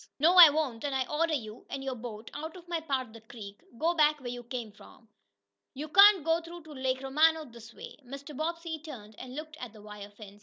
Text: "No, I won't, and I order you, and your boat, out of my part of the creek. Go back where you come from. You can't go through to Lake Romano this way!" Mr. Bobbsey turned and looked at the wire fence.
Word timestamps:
"No, 0.17 0.33
I 0.33 0.49
won't, 0.49 0.83
and 0.83 0.95
I 0.95 1.05
order 1.07 1.35
you, 1.35 1.67
and 1.69 1.83
your 1.83 1.93
boat, 1.93 2.31
out 2.33 2.55
of 2.55 2.67
my 2.67 2.79
part 2.79 3.05
of 3.05 3.13
the 3.13 3.21
creek. 3.21 3.61
Go 3.77 3.93
back 3.93 4.19
where 4.19 4.31
you 4.31 4.41
come 4.41 4.71
from. 4.71 5.07
You 5.75 5.89
can't 5.89 6.23
go 6.25 6.41
through 6.41 6.63
to 6.63 6.71
Lake 6.73 7.03
Romano 7.03 7.45
this 7.45 7.71
way!" 7.71 7.97
Mr. 8.03 8.35
Bobbsey 8.35 8.79
turned 8.79 9.13
and 9.19 9.35
looked 9.35 9.57
at 9.57 9.73
the 9.73 9.81
wire 9.83 10.09
fence. 10.09 10.39